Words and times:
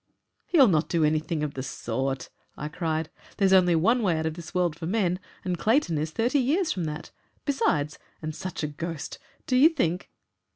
"He'll 0.47 0.67
not 0.67 0.89
do 0.89 1.03
anything 1.03 1.43
of 1.43 1.53
the 1.53 1.61
sort," 1.61 2.31
I 2.57 2.69
cried. 2.69 3.11
"There's 3.37 3.53
only 3.53 3.75
one 3.75 4.01
way 4.01 4.17
out 4.17 4.25
of 4.25 4.33
this 4.33 4.51
world 4.51 4.75
for 4.75 4.87
men, 4.87 5.19
and 5.45 5.59
Clayton 5.59 5.99
is 5.99 6.09
thirty 6.09 6.39
years 6.39 6.71
from 6.71 6.85
that. 6.85 7.11
Besides... 7.45 7.99
And 8.19 8.35
such 8.35 8.63
a 8.63 8.67
ghost! 8.67 9.19
Do 9.45 9.55
you 9.55 9.69
think 9.69 10.09